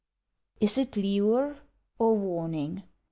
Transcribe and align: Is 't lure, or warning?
Is 0.59 0.77
't 0.79 0.99
lure, 0.99 1.59
or 1.99 2.17
warning? 2.17 2.81